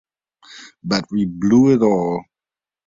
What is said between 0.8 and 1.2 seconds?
But